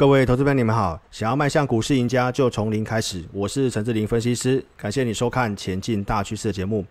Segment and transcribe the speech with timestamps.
[0.00, 0.98] 各位投资朋友，你们好！
[1.10, 3.22] 想要迈向股市赢家，就从零开始。
[3.34, 6.82] 我是陈志林分析师，感谢你收看《前进大趋势》的节目。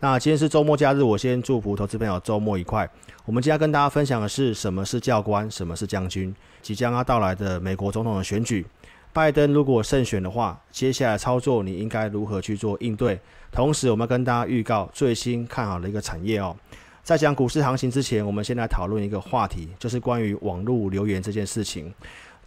[0.00, 2.86] 那今天是周末假日，我先祝福投资朋友周末愉快。
[3.24, 6.34] 我们今天跟大家分享的是什么是教官，什么是将军。
[6.60, 8.66] 即将要到来的美国总统的选举，
[9.14, 13.18] 拜登如果胜选的话，接下来操作你应该如何去做应对？
[13.50, 16.54] 同时，我们跟大家预告最新看好的一个产业哦。
[17.02, 21.90] 在讲股市行情之前，我们先来讨论一个话题，就是关于网络留言这件事情。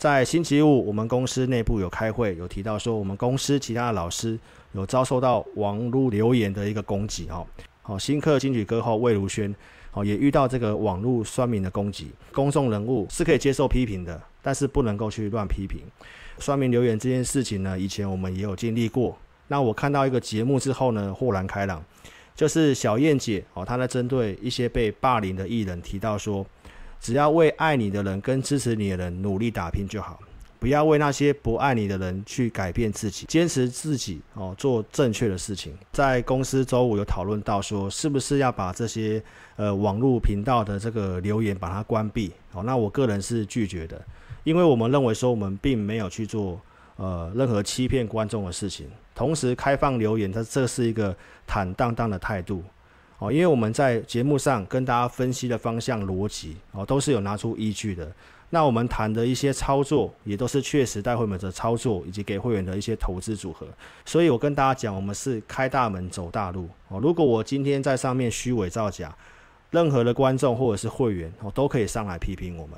[0.01, 4.35] 在星期五，我们公司内部有开会，有提到说，我们公司其他的老师
[4.71, 7.45] 有遭受到网络留言的一个攻击，哦，
[7.83, 9.53] 好，新课金曲歌后魏如萱，
[9.91, 12.09] 好，也遇到这个网络酸民的攻击。
[12.33, 15.81] 公众人物是可以接受批评的，但是不能够去乱批评。
[16.39, 19.15] 酸民留言这件事情呢，以前我们也有经历过。
[19.49, 21.85] 那我看到一个节目之后呢，豁然开朗，
[22.33, 26.43] 就是小燕姐，哦，她在针对一些被霸凌的艺人提到说。
[27.01, 30.19] 只要为爱你的人跟支持你的人努力打拼就好，
[30.59, 35.75] 不要为那些不爱你的人去改变自己，坚持自己哦，做正确的事情。
[35.91, 39.21] 在公司周五有讨论到说，是不是要把这些
[39.55, 42.31] 呃网络频道的这个留言把它关闭？
[42.53, 43.99] 哦，那我个人是拒绝的，
[44.43, 46.61] 因为我们认为说我们并没有去做
[46.97, 52.63] 呃任何欺骗观众的事情，同时开放留言，它这是一个坦荡荡的态度。
[53.21, 58.11] 哦，因为我们在节目上跟大家分析的方向逻辑哦，都是有拿出依据的。
[58.49, 63.67] 那我们谈的一些操作，也都是确实带会员的操作，以及给会员的一些投资组合。
[64.05, 66.99] 所以我跟大家讲，我们是开大门走大路哦。
[66.99, 69.15] 如果我今天在上面虚伪造假，
[69.69, 72.75] 任何的观众或者是会员哦，都可以上来批评我们。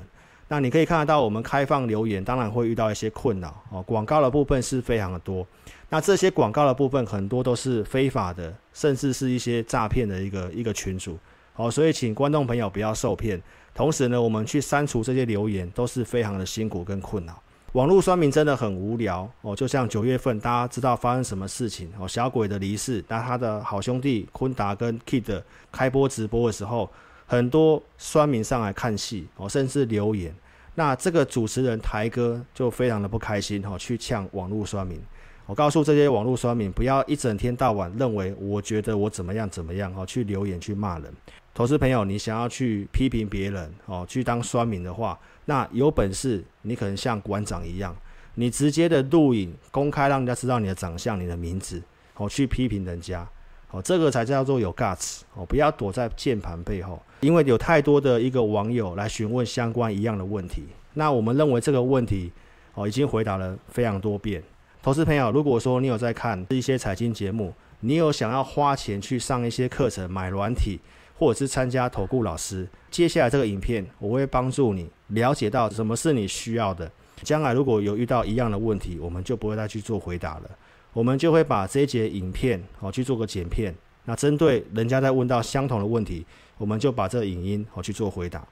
[0.54, 3.82] 那你可以看得到，我们开放留言，当然会遇到一些困扰哦。
[3.82, 5.44] 广告的部分是非常的多。
[5.88, 11.18] 那这些广告的部分很多都是非法的，甚至是一些诈骗的一个一个群组，
[11.54, 13.42] 好，所以请观众朋友不要受骗。
[13.74, 17.36] 同时呢，我们去删除这些留言都是非常的辛苦跟困扰。
[17.72, 26.88] 网络酸民真的很无聊哦，就像九月份大家知道发生什么事情哦，小鬼的离世，那他的好兄弟坤达跟 Kid 开播直播的时候，
[27.26, 30.32] 很多酸民上来看戏哦，甚至留言，
[30.74, 35.00] 那这个主持人台哥就非常的不开心哦，去呛网络酸民。
[35.46, 41.12] 我告诉这些网络酸民，不要一整天到晚认为我觉得我怎么样怎么样哦，去留言去骂人。
[41.52, 47.94] 投资朋友，你想要去批评别人哦，去当酸民的话，那有本事你可能像馆长一样，
[48.34, 51.80] 你直接的录影公开，让人家知道你的长相、你的名字
[52.16, 53.28] 哦，去批评人家
[53.74, 60.62] 哦，这个才叫做有 guts 哦，不要躲在键盘背后，因为有太多的一个网友来询问相关一样的问题。
[60.92, 62.30] 那我们认为这个问题
[62.74, 64.40] 哦，已经回答了非常多遍。
[64.80, 70.78] 投资朋友，如果说你有在看一些财经节目，你有想要花钱去上一些课程、买软体，
[71.18, 76.88] 或者是参加投顾老师，接下来这个影片我会帮助你了解到什么是你需要的。
[77.24, 80.50] 将来如果有遇到一样的问题，我们就不会再去做回答了，
[80.94, 83.74] 我们就会把这一节影片哦去做个剪片。
[84.06, 86.24] 那针对人家在问到相同的问题，
[86.56, 88.42] 我们就把这个影音哦去做回答。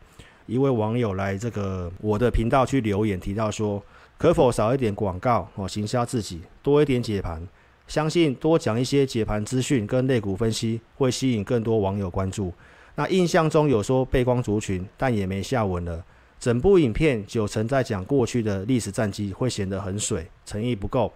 [0.44, 3.82] 一位网友来这个我的频道去留言提到说。
[4.18, 7.44] 可否少一点广告哦，行销自己，多一点解盘，
[7.88, 12.52] 相信多讲一些解盘资讯跟类股分析，会吸引更多网友关注。
[12.94, 16.04] 那印象中有说背光族群，但也没下文了。
[16.38, 21.12] 整部影片九成在讲过去的历史战绩，会显得很水，诚意不够。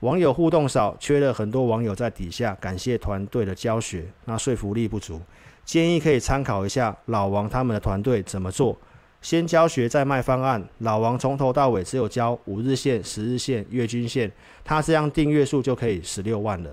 [0.00, 5.20] 网友互动少，缺了很多网友在底下感谢团队的教学，那说服力不足。
[5.64, 8.78] 建议可以参考一下老王他们的团队怎么做。
[9.20, 14.30] 先教学再卖方案，老王从头到尾只有教五日线、十日线、月均线，
[14.64, 16.72] 他这样订阅数就可以十六万了。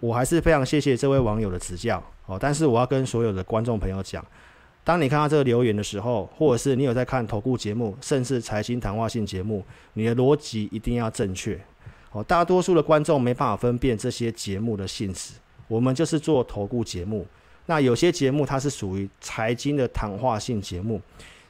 [0.00, 2.36] 我还是非常谢谢这位网友的指教哦。
[2.38, 4.22] 但是我要跟所有的观众朋友讲，
[4.84, 9.64] 当你看到这个留言的时候，或者是你有在看投顾节目，甚至财经谈话性节目，
[9.94, 11.58] 你的逻辑一定要正确
[12.16, 12.24] 哦。
[12.24, 15.34] 大多数的观众没办法分辨这些节目的性质，
[15.68, 17.26] 我们就是做投顾节目，
[17.66, 21.00] 那有些节目它是属于财经的谈话性节目。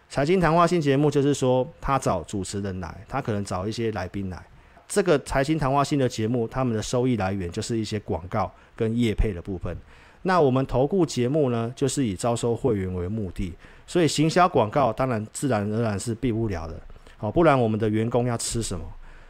[0.09, 4.41] 财经谈话性节目就是说，他找主持人来，他可能找一些来宾来。
[4.86, 9.77] 这个财经谈话性的节目，他们的收益来源就是一些广告跟业配的部分。
[10.22, 13.53] 那我们投顾节目呢，就是以招收会员为目的，
[13.84, 16.80] 所以行销广告当然自然而然是避不了的。
[17.16, 18.84] 好，不然我们的员工要吃什么？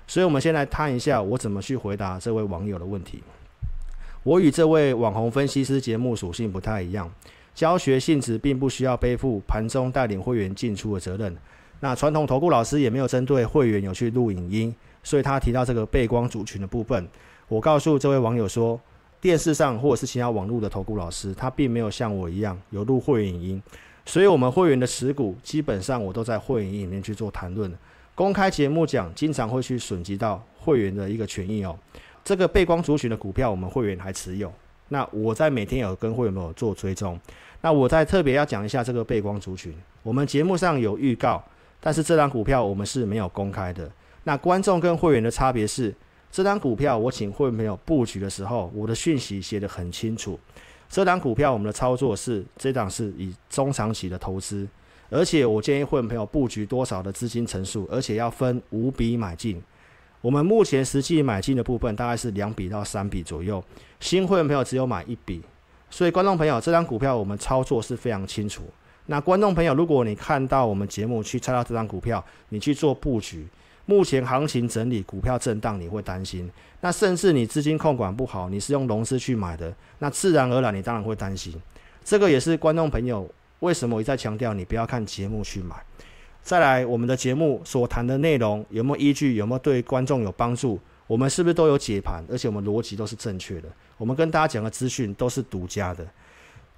[0.07, 3.23] 所以我们先来谈一下，我怎么去回答这位网友的问题。
[4.23, 7.11] 我与这位网红分析师节目属性不太一样。
[7.55, 11.35] 教学性质并不需要背负盘中带领会员进出的责任。
[11.81, 17.09] 那传统投顾老师也没有针对会员有去录影音，所以他提到这个背光族群的部分，
[17.49, 18.79] 我告诉这位网友说，
[19.21, 23.63] 电视上或者是其他网络的投顾老师，他并没有像我一样有录会员影音，
[24.05, 27.73] 所以我们会员的持股基本上我都在会员营里面去做谈论，
[28.17, 31.79] 公开节目讲，经常会去损及到会员的一个权益哦。
[32.25, 34.51] 这个背光族群的股票，我们会员还持有。
[34.89, 37.21] 那我在每天有跟会员们有做追踪。
[37.61, 41.45] 那我再特别要讲一下这个背光族群，我们节目上有预告，
[41.79, 43.87] 但是这张股票我们是没有公开的。
[44.25, 45.95] 那观众跟会员的差别是，
[46.33, 50.41] 这张股票我请会员朋友布局的时候，我的讯息写得很清楚。
[50.89, 54.67] 这张股票我们的操作是，这档是以中长期的投资。
[55.09, 59.63] 而且我建议会员朋友布局多少的资金层数，而且要分五笔买进。
[60.21, 63.63] 我们目前实际买进的部分大概是两笔到三笔左右，
[64.01, 65.41] 新会员朋友只有买一笔。
[65.89, 68.65] 所以观众朋友，这张股票我们操作是非常清楚。
[69.07, 73.47] 那观众朋友，如果你看到我们节目去猜到这张股票，你去做布局，
[73.85, 76.51] 目前行情整理，股票震荡，你会担心。
[76.81, 81.55] 那甚至你资金控管不好，你是用融资去买的，那自然而然你当然会担心。
[82.03, 83.31] 这个也是观众朋友。
[83.61, 85.77] 为什么我一再强调你不要看节目去买？
[86.43, 89.35] 再来，我们的节目所谈的内容有没有依据？
[89.35, 90.79] 有没有对观众有帮助？
[91.07, 92.25] 我们是不是都有解盘？
[92.31, 93.69] 而且我们逻辑都是正确的。
[93.97, 96.07] 我们跟大家讲的资讯都是独家的。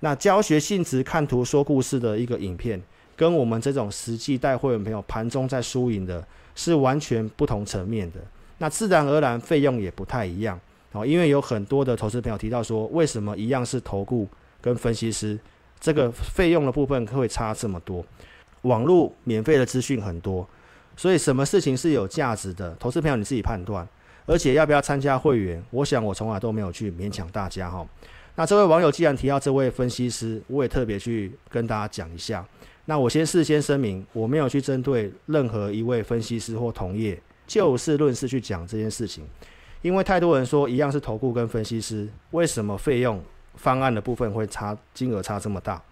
[0.01, 2.81] 那教学性质、看图说故事的一个影片，
[3.17, 8.21] 跟我们这种实际带会员朋友盘中在输赢的，是完全不同层面的。
[8.59, 10.59] 那自然而然费用也不太一样
[10.93, 14.27] 哦，因为有很多的投资朋友提到说，为什么一样是投顾
[14.61, 15.39] 跟分析师？
[15.81, 18.05] 这个费用的部分会差这么多，
[18.63, 20.49] 网络免费的资讯很多，
[20.97, 23.87] 所以什么事情是有价值的，投资朋友你自己判断。
[24.27, 27.87] 而且要不要参加会员，我想我从来都没有去勉强大家哈。
[28.35, 32.47] 那这位网友既然提到这位分析师，我也特别去跟大家讲一下。
[32.85, 39.27] 那我先事先声明，我没有去针对任何一位分析师或同业就事论事去讲这件事情，
[39.81, 43.19] 因为太多人说一样是投顾跟分析师，为什么费用？
[43.55, 45.83] 方案的部分会差金额差这么大。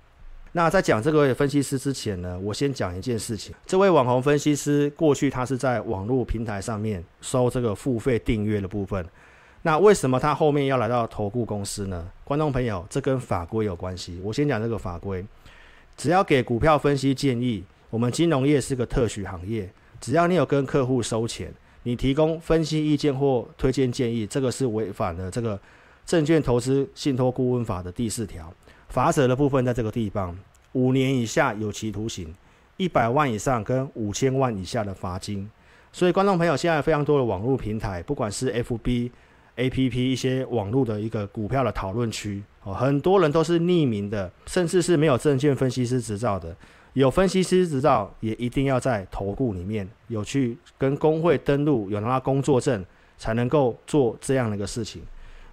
[0.53, 3.55] 那在讲这个分析师之前呢，我先讲一件事情。
[3.67, 9.07] 这位网红分析师过去他是在网络平台上面收这个付费订阅的部分。
[9.61, 12.09] 那为什么他后面要来到投顾公司呢？
[12.25, 14.19] 观众朋友，这跟法规有关系。
[14.23, 15.23] 我先讲这个法规。
[15.95, 19.69] 只要给股票分析建议，我们金融业是个特许行业，
[20.01, 25.61] 只要你有跟客户收钱，你提供分析意见或推荐建议，这个是违反了这个。
[26.07, 28.53] 证券投资信托顾问法的第四条，
[28.89, 30.39] 罚则的部分在这个地方，
[30.73, 32.33] 五年以下有期徒刑，
[32.77, 35.51] 一百万以上跟五千万以下的罚金。
[35.93, 39.11] 所以，观众朋友，现在非常多的网络平台，不管是 FB、
[39.57, 46.55] APP 一些网络的一个股票的讨论区，哦，很多人都是匿名的，甚至是没有证券分析师执照的。
[46.93, 52.85] 有分析师执照，也一定要在投顾里面有去跟工会登录，有拿到工作证，
[53.19, 55.03] 才能够做这样的一个事情。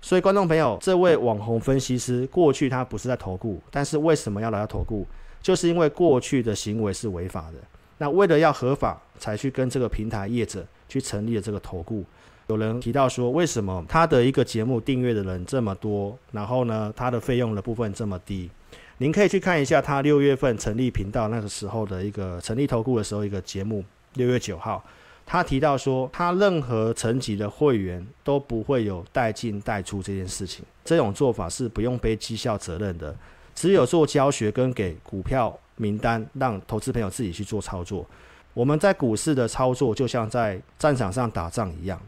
[0.05, 5.07] 所以，观众朋友，这位网红分析师过去他不是在投顾，但是为什么要来到投顾？
[5.41, 7.57] 就是因为过去的行为是违法的。
[7.99, 12.03] 那为了要合法，才去跟这个平台业者去成立了这个投顾。
[12.47, 18.49] 有人提到说，为什么他的一个节目订阅的人这么多，然后呢，他的费用的部分这么低？
[18.97, 23.81] 您可以去看一下他六月份成立频道那个时候的一个成立投顾的时候一个节目，
[24.15, 24.83] 六月九号。
[25.33, 33.15] 他提到说，他任何层级的会员都不会有带进带出这件事情，这种做法是不用背绩效责任的，
[33.55, 38.05] 只有做教学跟给股票名单，让投资朋友自己去做操作。
[38.53, 41.99] 我们在股市的操作就像在战场上打仗一样，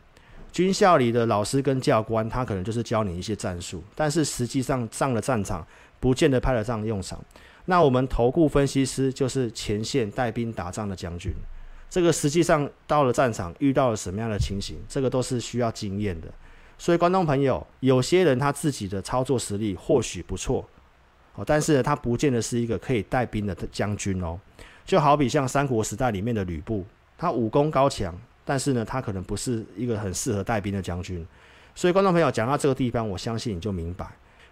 [0.52, 5.66] 军校里的老师跟教官，他可能就是教你一些战术，但是实际上上了战场，
[6.00, 7.20] 不见得派得上用场。
[7.66, 11.34] 那我们投顾分析师就是前线带兵打仗的将军。
[11.96, 16.28] 这个实际上到了战场遇到了什么样的情形，这个都是需要经验的。
[16.78, 20.68] 所以观众朋友，有些人他自己的操作实力或许不错，
[21.36, 24.38] 哦，但是呢，他不见得是一个可以带兵的将军哦。
[24.84, 26.84] 就好比像三国时代里面的吕布，
[27.18, 31.26] 他武功高强，但是呢，他可能不是一个很适合带兵的将军。
[31.74, 34.06] 所以观众朋友讲到这个地方，我相信你就明白，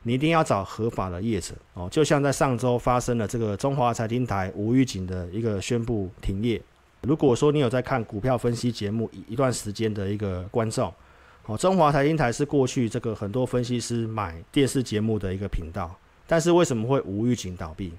[0.03, 1.89] 你一定要找合法的业者哦。
[1.91, 6.61] 就像在上周发生了这个中华财经台无预警的一个宣布停业。
[7.03, 10.93] 如果说你有在看股票分析节目一一段时间的一个观众，
[11.45, 15.93] 哦，中华财经台是过去这个很多分析师买电视节目的一个频道，
[16.25, 17.91] 但是为什么会无预警倒闭？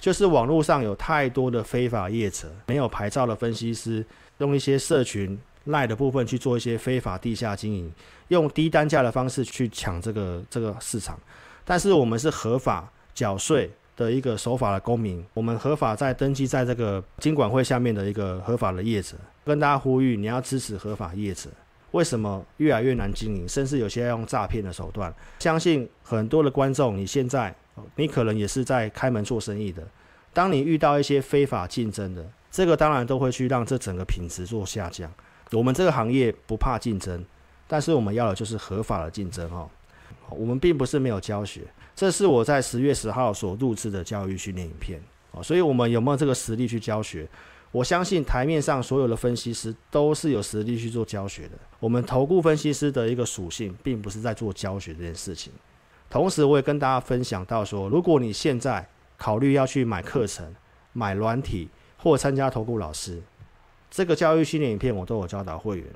[0.00, 4.04] 就是网络上有太多的非法业者，没有牌照的分析师，
[4.38, 7.92] 用一些社群赖的部分去做一些非法地下经营，
[8.28, 11.16] 用低单价的方式去抢这个这个市场，
[11.64, 13.70] 但是我们是合法缴税。
[14.00, 19.14] 的一个守法的公民，我们合法在登记在这个金管会下面的一个合法的业者，
[19.44, 21.50] 跟大家呼吁，你要支持合法业者。
[21.90, 25.12] 为什么越来越难经营，甚至有些要用诈骗的手段？
[25.40, 27.54] 相信很多的观众，你现在
[27.96, 29.82] 你可能也是在开门做生意的。
[30.32, 35.12] 当你遇到一些非法竞争的，这个当然都会去让这整个品质做下降。
[35.52, 37.22] 我们这个行业不怕竞争，
[37.66, 39.68] 但是我们要的就是合法的竞争哈。
[40.30, 41.62] 我们并不是没有教学，
[41.94, 45.00] 这是我在十月十号所录制的教育训练影片
[45.32, 45.42] 啊。
[45.42, 47.28] 所以，我们有没有这个实力去教学？
[47.72, 51.52] 我相信台面上所有的分析师都是有实力去做教学的。
[51.78, 55.52] 我们投顾分析师的一个属性，并不是在做教学这件事情。
[56.08, 58.84] 同时，我也跟大家分享到说，如果你现在
[59.16, 60.52] 考虑要去买课程、
[60.92, 63.22] 买软体或参加投顾老师，
[63.88, 65.86] 这个教育训练影片我都有教导会员。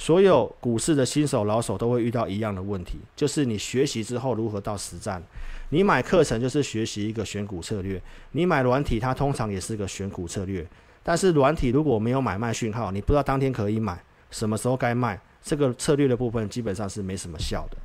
[0.00, 5.22] 所有股市的新手老手都会遇到一样的问题，就是你学习之后如何到实战。
[5.68, 10.66] 你买课程就是学习一个选股策略，你买软体它通常也是个选股策略。
[11.02, 17.76] 但是软体如果没有买卖讯号，你不知道当天可以买，什么时候该卖，这个策略的部分基本上是没什么效的。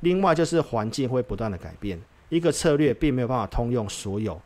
[0.00, 4.40] 另外就是环境会不断的改变，一个策略并没有办法通用所有。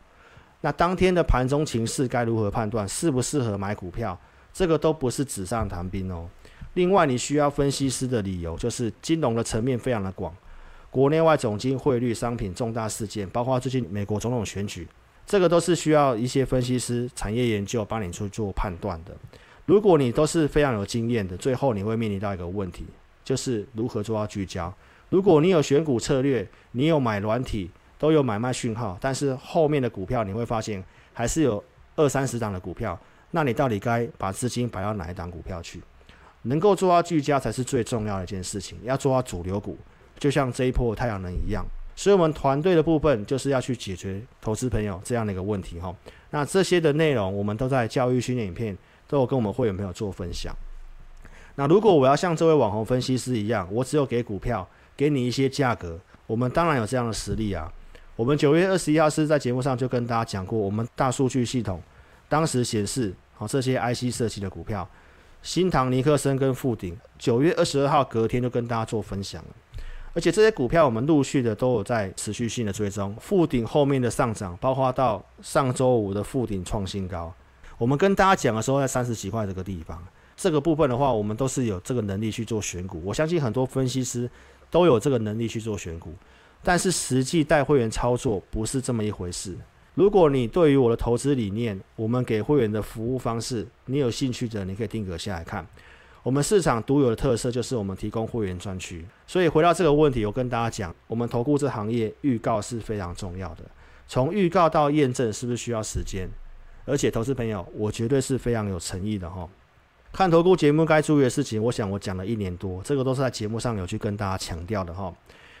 [0.59, 4.19] 那当天的盘中情势该如何判断，适不适合买股票，
[4.51, 6.27] 这个都不是纸上谈兵哦。
[6.73, 10.35] 另外，你需要分析师的理由，就是金融的层面非常的广，
[10.89, 14.87] 国内外总经、汇率、商品、重大事件，包括最近美国总统选举，
[15.25, 19.15] 这个都是需要一些分析师、产业研究帮你去做判断的。
[19.65, 22.85] 如果你都是非常有经验的，最后你会面临到一个问题，
[23.23, 24.73] 就是如何做到聚焦。
[25.09, 31.63] 如果你有选股策略，你有买软体，都有买卖讯号，但是后面的股票你会发现还是有
[31.95, 32.99] 二三十档的股票，
[33.29, 35.79] 那你到底该把资金摆到哪一档股票去？
[36.43, 39.77] 能够做到聚焦才是最重要的一件事情，要做到主流股，
[40.17, 41.65] 就像这一波太阳能一样。
[41.95, 45.95] 所以，我们团队的部分就是要去解决投资朋友这样的一个问题哈。
[46.31, 48.75] 那这些的内容，我们都在教育训练影片
[49.07, 50.55] 都有跟我们会员朋友做分享。
[51.55, 57.71] 那如果我要像这位网红分析师一样，我只有给股票，给你一些价格，我们当然有这样的实力啊。
[58.15, 61.79] 我们九月二十一号是在节目上就跟大家讲过，我们大数据系统
[62.27, 64.89] 当时显示，好这些 IC 设计的股票。
[65.43, 69.49] 新唐、尼克森跟富鼎，九月二十二号隔天就跟大家做分享了，
[70.13, 73.13] 而且这些股票我们陆续的都有在持续性的追踪。
[73.19, 77.33] 富鼎后面的上涨，包括到上周五的富鼎创新高，
[77.77, 80.01] 我们跟大家讲的时候在三十几块这个地方，
[80.37, 83.01] 这个部分的话，我们都是有这个能力去做选股。
[83.03, 84.29] 我相信很多分析师
[84.71, 86.13] 都有这个能力去做选股，
[86.63, 89.57] 但是实际带会员操作不是这么一回事。
[89.95, 95.65] 如果你对于我的投资理念，我们给会员的服务方式，你有兴趣的，你可以定格下来看。
[96.23, 99.05] 我们市场独有的特色就是我们提供会员专区。
[99.27, 103.63] 所以回到这个问题，我跟大家讲，我们投顾这行业预告是非常重要的。
[104.07, 106.27] 从预告到验证是不是需要时间？
[106.85, 109.47] 而且投资朋友，我绝对是非常有诚意的哈。
[110.11, 115.13] 看投顾节目该注意的事情，我想我讲了一年多，这个都是在节目上有去跟大家强调的哈。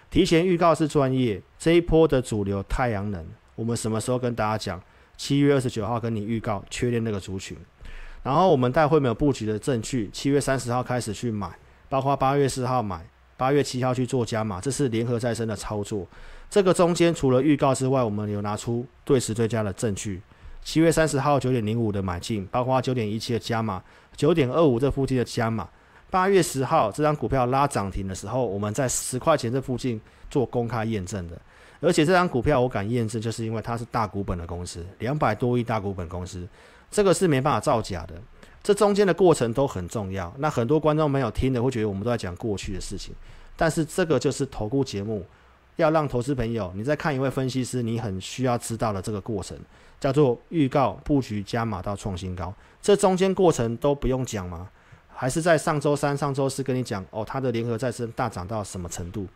[0.09, 3.25] 提前预告是专业，这一波的主流太阳能。
[3.55, 4.81] 我们什么时候跟大家讲？
[5.15, 7.55] 七月二十九号跟你预告确认那个族群，
[8.23, 11.47] 然后我们带会没有布局的证据，七月三十号开始去买，
[11.87, 13.05] 包括八月四号买，
[13.37, 16.07] 八月七号去做加码，这是联合再生的操作。
[16.49, 20.19] 这个中间除了预告之外，我们有拿出对时对价的证据。
[20.63, 23.83] 七月三十号九点零五的买进，包括九点一七的加码，
[24.15, 25.69] 九点二五这附近的加码。
[26.09, 31.39] 八月十号这张股票拉涨停的时候，我们在十块钱这附近做公开验证的。
[31.83, 36.47] 而且这张股票我敢验证，就是因为它是大股本的公司，两百多亿大股本公司，
[36.89, 38.15] 这个是没办法造假的。
[38.63, 40.33] 这中间的过程都很重要。
[40.37, 43.13] 那很多观众朋友听的会觉得我们都在讲过去的事情，
[43.57, 45.25] 但是这个就是投顾节目，
[45.75, 49.57] 要让投资朋友你在看一位分析师，你很需要知道的这个过程，
[49.99, 52.53] 叫做预告、布局、加码到创新高。
[52.81, 54.69] 这中间过程都不用讲吗？
[55.13, 59.27] 还是在上周三、上周四跟你讲哦，它的联合再生大涨到什么程度？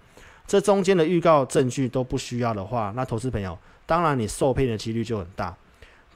[0.47, 5.55] 这中间的预告证据都不需要的话，那投资朋友，当然你受骗的几率就很大。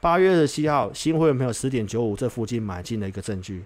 [0.00, 3.64] 八月二十七号，新会员朋友十点九五这附近买进的一个证据。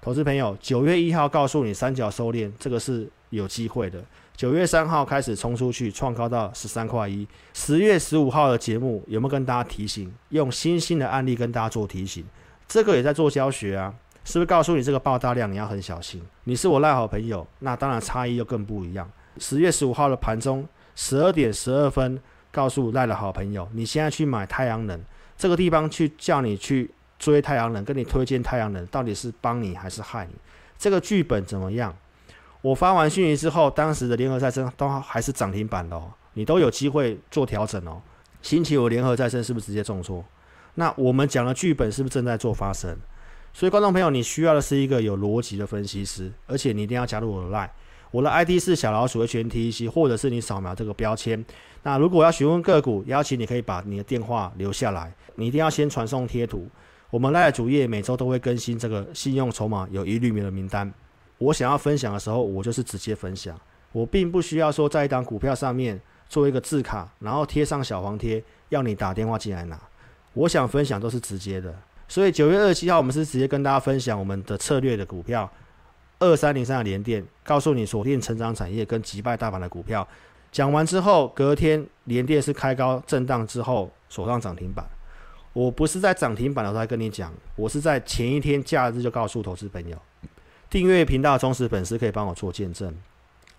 [0.00, 4.02] 投资朋友，九月一号告诉你三角收敛，这个是有机会的。
[4.36, 7.26] 九月三号开始冲出去，创高到十三块一。
[7.54, 10.12] 十月十五号的节目有没有跟大家提醒？
[10.30, 12.24] 用新兴的案例跟大家做提醒，
[12.66, 13.94] 这个也在做教学啊，
[14.24, 16.22] 是不是告诉你这个爆大量你要很小心？
[16.44, 19.10] 你是我赖好朋友，那当然差异又更不一样。
[19.38, 25.00] 十月十五号的盘中十二点十二分，告诉赖的好朋友，你现在去买太阳能
[25.36, 30.32] 这个地方，去叫你去追太阳能，跟你推荐太阳能，到底是帮你还是害你？
[30.78, 31.94] 这个剧本怎么样？
[32.62, 38.00] 我发完讯息之后，当时的联合再生都还是涨停板的哦，你都有机会做调整哦。
[38.42, 40.24] 星期五联合再生是不是直接重挫？
[40.74, 42.96] 那我们讲的剧本是不是正在做发生？
[43.52, 47.70] 所以观众朋友，你需要的是一个有逻辑的分析师，而且你一定要加入我的赖。
[48.16, 51.44] 我的 ID 是小老鼠 HNTEC，或者是你扫描这个标签。
[51.82, 55.12] 那如果要询问个股，邀请你可以把你的电话留下来。
[55.34, 56.66] 你一定要先传送贴图。
[57.10, 60.90] 我们 LINE 主页每周都会更新这个信用筹码有疑虑名的名单。
[61.36, 63.54] 我想要分享的时候，我就是直接分享，
[63.92, 69.78] 我并不需要说在一档股票上面做一个字卡，然后贴上小黄贴，要你打电话进来拿。
[70.32, 71.74] 我想分享都是直接的，
[72.08, 75.50] 所以九月二十七号我们是直接跟大家分享我们的策略的股票
[76.18, 80.06] 二三零三的联电，告诉你锁定成长产业跟击败大盘的股票。
[80.50, 84.86] 讲完之后，隔天联电是开高震荡之后锁上涨停板。
[85.52, 89.96] 我不是在涨停板的时候才跟你讲，我是在前一天假日就告诉投资朋友，
[90.70, 92.94] 订阅频道的忠实粉丝可以帮我做见证，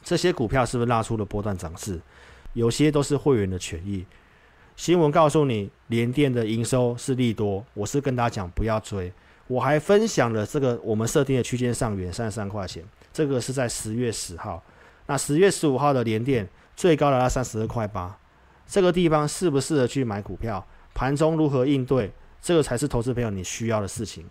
[0.03, 1.99] 这些股票是不是拉出了波段涨势？
[2.53, 4.05] 有些都是会员的权益。
[4.75, 9.11] 新闻告诉你，联电的营收是利多，我是跟大家讲不要追。
[9.47, 14.61] 我还分享了这个我们设定的区间上缘三十三块钱，这个是在十月十号。
[15.05, 18.17] 那十月十五号的连电最高达到三十二块八，
[18.67, 20.65] 这个地方适不适合去买股票？
[20.93, 22.11] 盘中如何应对，
[22.41, 24.25] 这个才是投资朋友你需要的事情。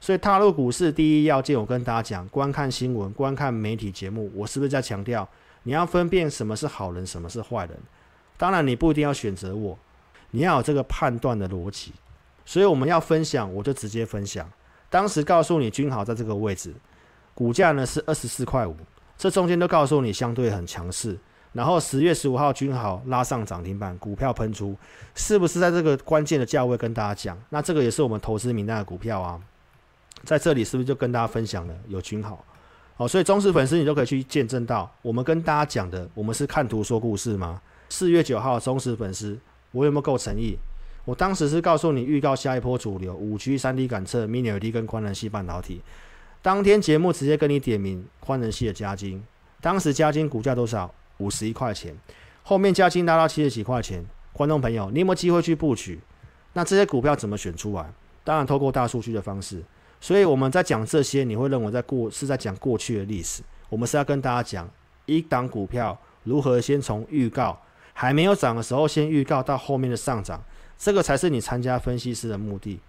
[0.00, 4.30] 所以踏入股市第一要件，我跟大家讲：观看新闻、观看媒体节目。
[4.34, 5.28] 我是不是在强调
[5.62, 7.78] 你要分辨什么是好人，什么是坏人？
[8.36, 9.78] 当然，你不一定要选择我，
[10.32, 11.92] 你要有这个判断的逻辑。
[12.46, 14.50] 所以我们要分享，我就直接分享。
[14.88, 16.72] 当时告诉你君豪在这个位置，
[17.34, 18.74] 股价呢是二十四块五，
[19.18, 21.18] 这中间都告诉你相对很强势。
[21.52, 24.76] 然后十月十五号君豪拉上涨停板，股票喷出，
[25.14, 27.36] 是不是在这个关键的价位跟大家讲？
[27.48, 29.40] 那这个也是我们投资名单的股票啊，
[30.22, 32.44] 在这里是不是就跟大家分享了有君豪？
[32.96, 37.60] 好，所以忠实粉丝你都可以去见证到，我们跟大家讲的，我们是看图说故事吗？
[37.88, 39.38] 四月九号忠实粉丝，
[39.72, 40.58] 我有没有够诚意？
[41.06, 45.80] 我当时是告诉你预告下一波主流五 G 三 D 感测 Mini LED 跟宽能系半导体，
[46.42, 49.22] 当天节目直接跟你点名宽能系的加金，
[49.60, 50.92] 当时加金股价多少？
[51.18, 51.96] 五十一块钱，
[52.42, 55.98] 后面加金拉到七十几块钱，观众朋友，你有没有机会去布局？
[56.52, 57.90] 那这些股票怎么选出来？
[58.22, 59.62] 当然透过大数据的方式。
[59.98, 63.42] 所以我们在讲这些，你会认为在过是在讲过去的历史。
[63.70, 64.68] 我们是要跟大家讲
[65.06, 67.58] 一档股票如何先从预告
[67.94, 70.38] 还没有涨的时候先预告到后面的上涨，
[70.78, 72.80] 这个才是你参加分析师的目的。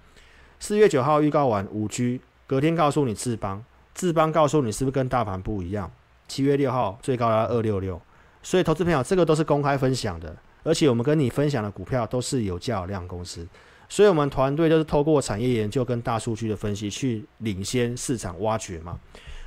[0.60, 5.92] 四月九号预告完五 G，隔天告诉你智邦，智邦告诉你是不是跟大盘不一样？
[6.28, 8.02] 七月六号最高达二六六。
[8.44, 13.46] 所以，投资朋友，这个都是公开分享的，而且我们跟你分享的股票都是有价有量公司，
[13.90, 18.98] 所以我们团队就是透过产业研究跟大数据的分析去领先市场挖掘嘛。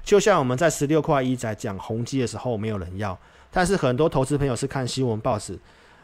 [0.03, 3.19] 就像我们在十六块一在讲宏基的时候，没有人要，
[3.51, 5.59] 但是很多投资朋友是看新闻报纸，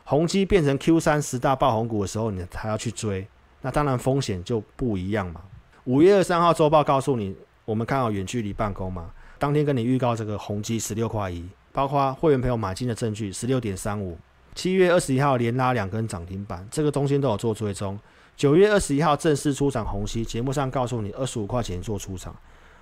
[0.08, 3.26] 宏基变成 Q 三十大爆红股的时候，你还要去追，
[3.60, 5.42] 那当然风险就不一样嘛。
[5.82, 11.44] 五月二十三号周报告诉你，我们看好远距离办公嘛，当天跟你预告这个宏基十六块一。
[11.72, 14.16] 包括会员朋友买进的证据，十六点三五，
[14.54, 17.98] 七月二十一号连拉两根涨停板，这个中间都有做追踪。
[18.36, 22.34] 九月二十一号正式出场红曦，节目上告诉你二十五块钱做出场，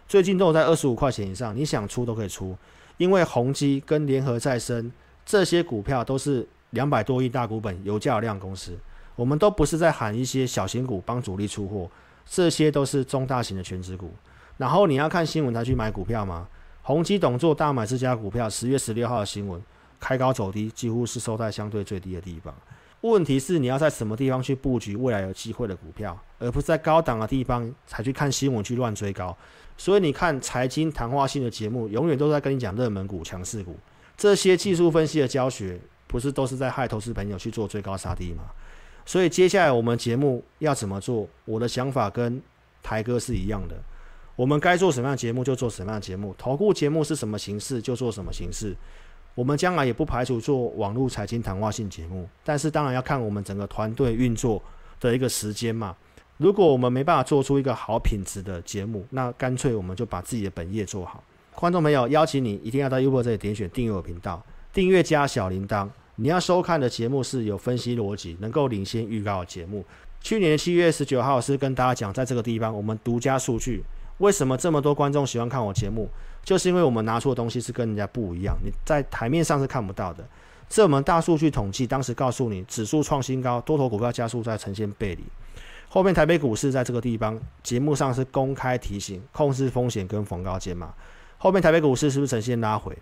[0.06, 2.54] 最近都有在二十五块钱以上，你想出都可以出，
[2.98, 4.92] 因为宏基跟联合再生
[5.24, 8.78] 这些股票都是两百多亿大股本有价量公司，
[9.16, 11.90] 我们都不是在喊一些小型股帮主力出货，
[12.26, 14.12] 这些都是中大型的全值股。
[14.58, 16.46] 然后你要看新闻才去买股票吗？
[16.82, 19.60] 宏基董座大买这家股票，十月十六号的新闻，
[19.98, 22.54] 开高走低，几乎是收在相对最低的地方。
[23.00, 29.36] 问题是你要在什么地方去布局未来有机会的股票，而不是在高档的地方才去看新闻去乱追高。
[29.76, 33.76] 所以你看财经谈话性的节目，永远都在跟你讲热门股、强势股，
[34.16, 35.78] 这些技术分析的教学，
[36.14, 38.44] 不是都是在害投资朋友去做追高杀低吗？
[39.04, 41.26] 所以接下来我们节目要怎么做？
[41.44, 42.40] 我的想法跟
[42.84, 43.74] 台哥是一样的。
[44.36, 48.76] 我们该做什么样节目就做什么样节目，投顾节目是什么形式就做什么形式。
[49.34, 54.62] 我们将来也不排除做网络财经谈话性节目，但是当然要看我们整个团队运作
[55.00, 55.96] 的一个时间嘛。
[56.36, 61.24] 如果我们没办法做出一个好品质的节目，那干脆我们就把自己的本业做好。
[61.56, 64.40] 观众朋友，邀请你一定要到 YouTube 这里点选订阅我频道，
[64.72, 65.88] 订阅加小铃铛。
[66.16, 69.84] 你要收看的节目是有分析逻辑、能够领先预告的节目。
[70.20, 73.82] 去年七月十九号是跟大家讲，在这个地方我们独家数据。
[74.18, 76.08] 为什么这么多观众喜欢看我节目？
[76.44, 80.24] 就是因为我们拿出的东西是跟人家不一样，你在台面上是看不到的。
[80.68, 85.24] 这我们大数据统计，当时告诉你，指数创新高，多头股票加速在呈现背离。
[85.88, 90.94] 后面台北股市在这个地方节目上是公开提醒，控制风险跟逢高减码。
[91.38, 92.96] 后面台北股市是不是呈现拉回？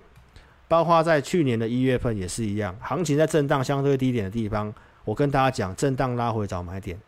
[0.68, 4.72] 包括在去年的一月份也是一样，行情在震荡相对低点的地方，
[5.04, 6.98] 我跟大家讲，震荡拉回找买点，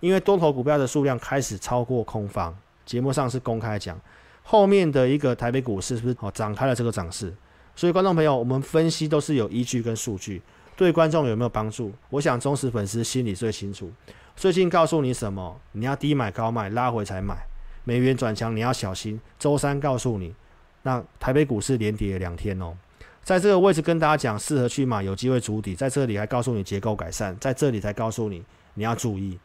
[0.00, 2.56] 因为多头股票的数量开始超过空方。
[2.84, 3.96] 节目上是公开讲，
[4.42, 7.32] 后面的一个台北股市是不是哦展开了这个涨势？
[7.76, 10.42] 所以观众朋友，我们分析都是有依据跟数据，
[10.76, 11.92] 对观众有没有帮助？
[12.10, 13.90] 我想忠实粉丝心里最清楚。
[14.34, 15.60] 最近告诉你什么？
[15.72, 17.36] 你要低买高卖，拉回才买。
[17.84, 19.20] 美元转强，你要小心。
[19.38, 20.34] 周三告诉你，
[20.82, 22.74] 那台北股市连跌了两天哦，
[23.22, 25.74] 在这个位置跟大家讲，适合去买，有机会筑底。
[25.76, 28.42] 在这里还告诉你结构改善，在这里才告诉你
[28.74, 29.38] 你要注意。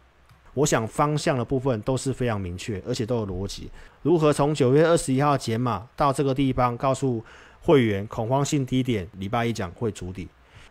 [0.56, 3.70] 我想方向的部分都是非常明确，而且都有逻辑。
[4.02, 7.24] 如何从九月二十一号减码到这个地方，告诉
[7.62, 10.28] 会员恐慌性低点，礼拜一讲会筑底，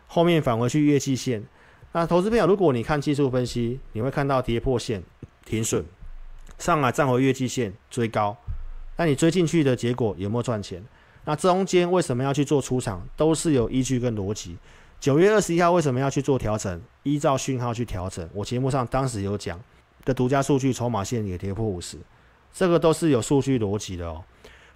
[0.08, 1.44] 后面返回去月季线。
[1.92, 5.00] 那投资朋友，如果你看技术分析，你会看到跌破线
[5.44, 5.84] 停损，
[6.58, 8.36] 上来站回月季线追高。
[8.96, 10.82] 那你追进去的结果有没有赚钱？
[11.26, 14.56] 那中间为什么要去做出场，都是有依据跟逻辑。
[14.98, 16.80] 九月二十一号为什么要去做调整？
[17.02, 18.26] 依照讯号去调整。
[18.32, 19.60] 我节目上当时有讲。
[20.04, 21.98] 的独家数据，筹码线也跌破五十，
[22.54, 24.22] 这个都是有数据逻辑的哦。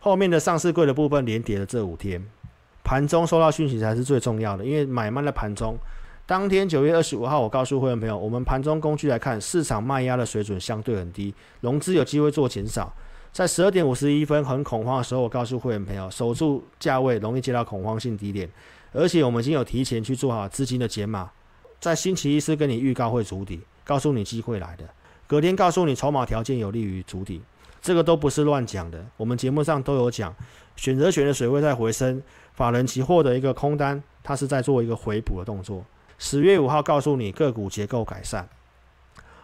[0.00, 2.20] 后面的上市柜的部分连跌了这五天，
[2.82, 5.76] 盘中收到讯息才是最重要的，因为买卖的盘中，
[6.26, 12.92] 当天九月二十五号，我告诉会员朋友，我们盘中工具来看，市场卖压的水准相对很低，融资有机会做减少。
[13.32, 18.50] 在十二点五十一分很恐慌的时候，我告诉会员朋友，守住价位容易接到恐慌性低点，
[18.92, 21.30] 而且我们已经有提前去做好资金的减码，
[21.78, 24.84] 在星期一是跟你预告会筑底，告诉你机会来的。
[25.28, 27.40] 隔天告诉你筹码条件有利于筑底，
[27.80, 29.06] 这个都不是乱讲的。
[29.16, 30.34] 我们节目上都有讲，
[30.74, 32.20] 选择权的水位在回升，
[32.52, 35.84] 法人期货的一个空单，它是在做一个回补的动作。
[36.18, 38.48] 十月五号告诉你个股结构改善，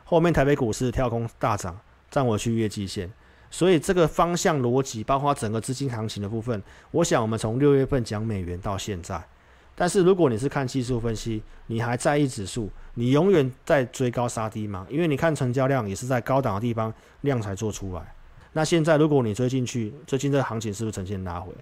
[0.05, 1.79] 后面台北股市跳空大涨，
[2.11, 3.11] 站回去月季线，
[3.51, 9.23] 所以这个方向逻辑，包括整个资金行情的部分，我想我们从六月份讲美元到现在。
[9.75, 14.87] 但是如果你是看技术分析，你还在意指数，你永远在追高杀低吗？
[14.89, 18.15] 因为你看成交量也是在高档的地方量才做出来。
[18.55, 21.53] 那现在如果你追进去，最近这个行情是不是呈现拉回？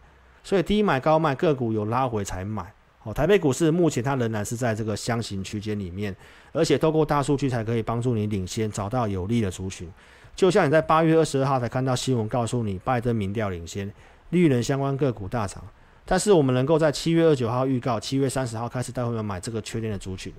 [0.45, 2.73] 所以低买高卖，个股有拉回才买。
[3.03, 6.15] 哦，台北股市目前它仍然是在这个箱型区间里面，
[6.53, 9.91] 而且透过大数据才可以帮助你领先，找到有利的族群。
[10.37, 13.93] 就像你在八月二十二号才看到新闻告诉你，拜登民调领先，
[14.31, 15.63] 绿能相关个股大涨。
[16.05, 20.33] 但是我们能够在七月二十九号预告，七月三十号开始带会员买这个确定的族群。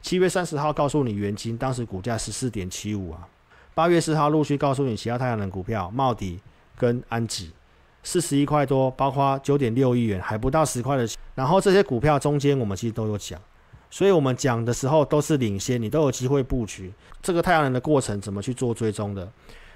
[0.00, 3.26] 七月三十号告诉你元金，当时股价十四点七五啊。
[3.74, 6.38] 八月四号陆续告诉你其他太阳能股票，茂迪
[6.76, 7.50] 跟安吉，
[8.02, 11.08] 四十一块多，包括九点六亿元，还不到十块的。
[11.34, 13.40] 然后这些股票中间我们其实都有讲，
[13.90, 16.92] 所以我们讲的时候都是领先，你都有机会布局。
[17.22, 19.28] 这个太阳能的过程怎么去做追踪的？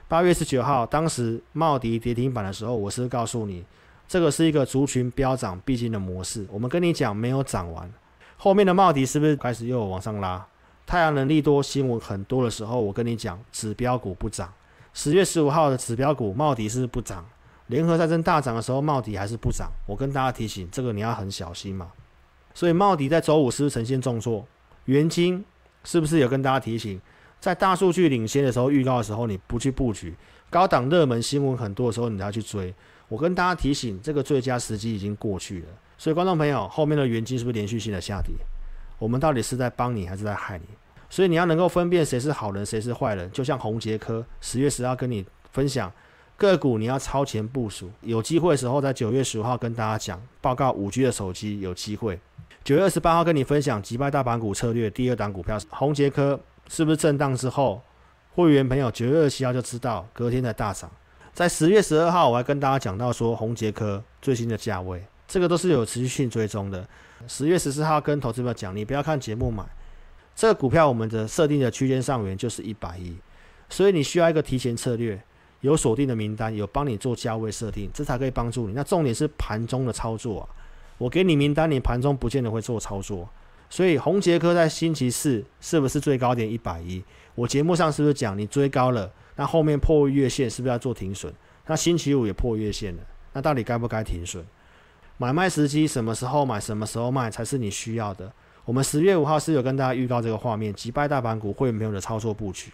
[0.08, 3.64] 八月十九号，当时茂迪跌停板的时候，我是告诉你。
[4.06, 6.46] 这个是一个族群飙涨必经的模式。
[6.50, 7.90] 我们跟你讲，没有涨完，
[8.36, 10.46] 后面的茂迪是不是开始又往上拉？
[10.84, 14.52] 太阳能利多新闻很多的时候，我跟你讲，指标股不涨。
[14.92, 17.24] 十月十五号的指标股茂迪是不涨？
[17.68, 19.70] 联合战争大涨的时候，茂迪还是不涨。
[19.86, 21.90] 我跟大家提醒，这个你要很小心嘛。
[22.54, 24.46] 所以茂迪在周五是不是呈现重挫？
[24.86, 25.44] 元晶
[25.84, 27.00] 是不是有跟大家提醒，
[27.40, 30.14] 在大数据领先的时候预告的时候，你不去布局，
[30.50, 32.74] 高档热门新闻很多的时候，你要去追。
[33.08, 35.66] 我跟大家提醒，这个最佳时机已经过去了。
[35.98, 38.34] 所以，观众朋友，后面的元金是不是连续性的下跌？
[38.98, 40.64] 我们到底是在帮你，还是在害你？
[41.10, 43.30] 所以，你要能够分辨谁是好人，谁是坏人。
[43.30, 45.92] 就像宏捷科，十月十号跟你分享
[46.36, 47.90] 个股，你要超前部署。
[48.00, 52.18] 有机会的时候，在九月十五号跟大家讲报告，五 G 的手机有机会。
[52.64, 57.82] 九月二十八号跟你分享击败大盘股策略第二档股票，宏捷科是不是震荡之后，
[58.34, 60.88] 会员朋友九月二十七号就知道，隔天的大涨。
[61.32, 66.86] 在十月十二号，我还跟大家讲到说，红捷科最新的价位，这个都是有持续性追踪的。
[67.26, 69.64] 十月十四号跟投资者讲，你不要看节目买
[70.36, 73.16] 这个股票，我们的设定的区间上缘就是一百亿，
[73.68, 75.20] 所以你需要一个提前策略，
[75.62, 78.72] 有锁定的名单，有帮你做价位设定，这才可以帮助你。
[78.72, 80.46] 那重点是盘中的操作啊，
[80.98, 83.28] 我给你名单，你盘中不见得会做操作。
[83.68, 87.02] 所以红杰科在星期四是不是最高点一百一？
[87.34, 89.10] 我节目上是不是讲你追高了？
[89.36, 91.32] 那后面破月线是不是要做停损？
[91.66, 93.02] 那星期五也破月线了，
[93.32, 94.44] 那到底该不该停损？
[95.16, 98.30] 买卖时机什么时候买，什么时候卖才是你需要的？
[98.64, 102.70] 我们十月五号是有跟大家预告这个画面，击败大盘股会没有的操作布局。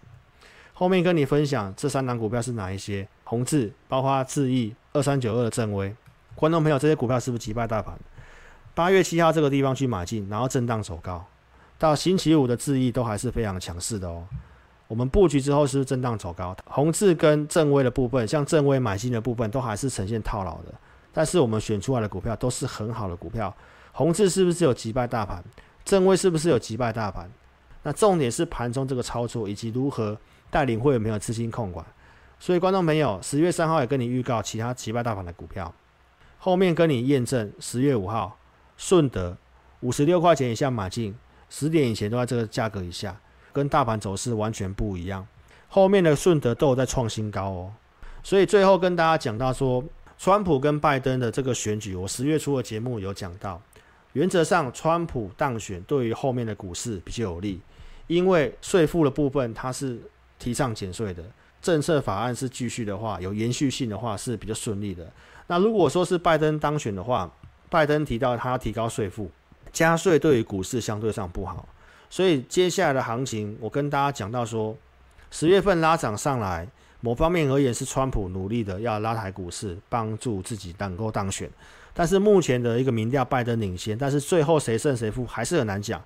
[0.72, 3.06] 后面跟你分享这三档股票是哪一些？
[3.24, 5.94] 宏致，包括智易二三九二的正威，
[6.38, 7.98] 观众朋友，这些股票是不是击败大盘？
[8.72, 11.24] 八月七号这个地方去买进，然后震荡走高，
[11.80, 14.24] 到星期五的智易都还是非常强势的哦。
[14.86, 16.56] 我们布局之后是不是震荡走高？
[16.66, 20.72] 宏致跟正威的部分，像正威买进的部分都还是呈现套牢的。
[21.12, 23.52] 但是我们选出来的股票都是很好的股票。
[23.90, 25.42] 宏致是不是有击败大盘？
[25.84, 27.28] 正威是不是有击败大盘？
[27.82, 30.16] 那重点是盘中这个操作以及如何
[30.50, 31.84] 带领会有没有资金控管。
[32.38, 35.74] 所以观众朋友，十月三号也跟你预告其他击败大盘的股票，
[36.38, 38.38] 后面跟你验证十月五号
[38.76, 39.36] 顺德
[39.80, 41.14] 五十六块钱以下买进，
[41.50, 43.20] 十点以前都在这个价格以下。
[43.50, 45.26] 跟大盘走势完全不一样。
[45.68, 47.72] 后面的顺德都有在创新高哦。
[48.22, 49.82] 所以最后跟大家讲到说，
[50.16, 53.60] 川普跟拜登的这个选举，我十月初的节目有讲到，
[54.12, 57.60] 原则上川普当选对于后面的股市比较有利，
[58.06, 60.00] 因为税负的部分它是
[60.38, 61.24] 提倡减税的，
[61.60, 65.10] 政策法案是继续的话，有延续性的话是比较顺利的。
[65.48, 67.28] 那如果说是拜登当选的话，
[67.68, 69.30] 拜登提到他提高税负，
[69.72, 71.66] 加税对于股市相对上不好，
[72.08, 74.76] 所以接下来的行情，我跟大家讲到说，
[75.30, 76.68] 十月份拉涨上来，
[77.00, 81.50] 某方面而言是川普努力的要拉抬股市，帮助自己能够当选。
[81.94, 86.00] 但是目前的一个民调，拜登领先，但是最后谁胜谁负还是很难讲。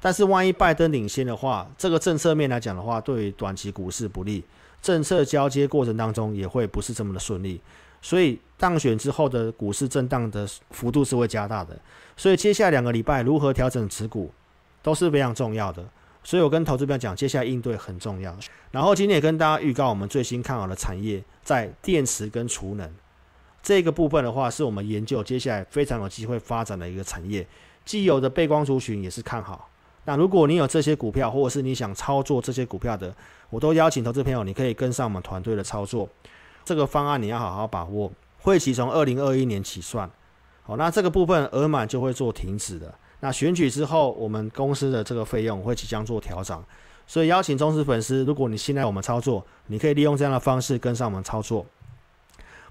[0.00, 4.42] 但是万一拜登领先的话，这个政策面来讲的话，对于短期股市不利，
[4.82, 7.60] 政策交接过程当中也会不是这么的顺利。
[8.06, 11.76] 所以当选之后的股市震荡的幅度是会加大的，
[12.16, 14.32] 所以接下来两个礼拜如何调整持股
[14.80, 15.84] 都是非常重要的。
[16.22, 18.32] 所以我跟投资朋友讲，接下来应对很重要。
[18.70, 22.88] 然后今天也跟大家预告，我们最新看好的产业在电池跟储能
[23.60, 27.44] 这个部分的话，是我们研究接下来非常有机会发展的一个产业。
[27.84, 29.68] 既有的背光族群也是看好。
[30.04, 33.12] 那如果你有这些股票，或者是你想操作这些股票的，
[33.50, 36.08] 我都邀请投资朋友，你可以跟上我们团队的操作。
[36.66, 40.10] 这个方案你要好好把握，会期从二零二一年起算，
[40.64, 42.92] 好，那这个部分额满就会做停止的。
[43.20, 46.60] 那选举之后，我们公司的这个费用会即将做调整，
[47.06, 51.64] 所以邀请忠实粉丝，如果你信赖我们操作，你可以利用这样的方式跟上我们操作。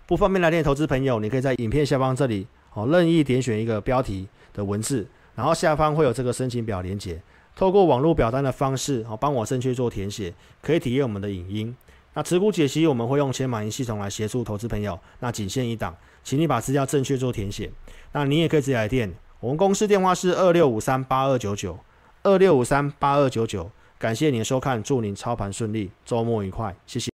[0.06, 7.22] 不方便来电投资朋友，你可以在影片下方这里哦任意点选一个标题的文字，然后下方会有这个申请表连接，
[7.56, 11.74] 透过网络表单的方式哦帮我正确做填写，可以体验我们的影音。
[12.16, 15.00] 那持股解析，我们会用千马云系统来协助投资朋友。
[15.20, 17.70] 那仅限一档，请你把资料正确做填写。
[18.14, 21.78] 那你也可以直接来电，我们公司电话是二六五三八二九九
[22.24, 23.70] 二六五三八二九九。
[24.00, 27.12] 感谢您的收看，祝您操盘顺利，周末愉快，谢谢。